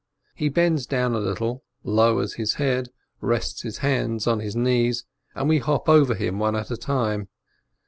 He 0.33 0.49
bends 0.49 0.87
down 0.87 1.13
a 1.13 1.19
little, 1.19 1.63
lowers 1.83 2.33
his 2.33 2.55
head, 2.55 2.89
rests 3.19 3.61
his 3.61 3.77
hands 3.85 4.25
on 4.25 4.39
his 4.39 4.55
knees, 4.55 5.05
and 5.35 5.47
we 5.47 5.59
hop 5.59 5.87
over 5.87 6.15
him 6.15 6.39
one 6.39 6.55
at 6.55 6.71
a 6.71 6.75
time. 6.77 7.29